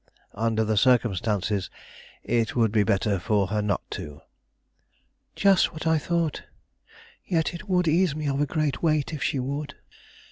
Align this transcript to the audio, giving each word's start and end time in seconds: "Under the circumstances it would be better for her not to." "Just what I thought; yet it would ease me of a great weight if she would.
"Under 0.33 0.63
the 0.63 0.77
circumstances 0.77 1.69
it 2.23 2.55
would 2.55 2.71
be 2.71 2.81
better 2.81 3.19
for 3.19 3.49
her 3.49 3.61
not 3.61 3.83
to." 3.91 4.21
"Just 5.35 5.73
what 5.73 5.85
I 5.85 5.99
thought; 5.99 6.41
yet 7.23 7.53
it 7.53 7.69
would 7.69 7.87
ease 7.87 8.15
me 8.15 8.27
of 8.27 8.41
a 8.41 8.47
great 8.47 8.81
weight 8.81 9.13
if 9.13 9.21
she 9.21 9.37
would. 9.37 9.75